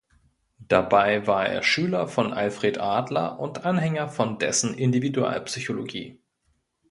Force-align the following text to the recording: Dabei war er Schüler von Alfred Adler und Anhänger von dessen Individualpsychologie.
Dabei 0.67 1.27
war 1.27 1.45
er 1.47 1.61
Schüler 1.61 2.07
von 2.07 2.33
Alfred 2.33 2.79
Adler 2.79 3.39
und 3.39 3.65
Anhänger 3.67 4.07
von 4.09 4.39
dessen 4.39 4.73
Individualpsychologie. 4.73 6.19